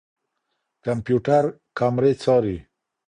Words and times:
کمپيوټر 0.85 1.43
کامرې 1.77 2.13
څاري. 2.23 2.57